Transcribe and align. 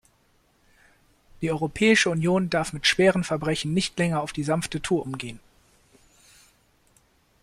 Die 1.43 1.51
Europäische 1.51 2.09
Union 2.09 2.49
darf 2.49 2.73
mit 2.73 2.87
schweren 2.87 3.23
Verbrechen 3.23 3.71
nicht 3.75 3.99
länger 3.99 4.23
auf 4.23 4.33
die 4.33 4.41
sanfte 4.43 4.81
Tour 4.81 5.03
umgehen. 5.05 5.39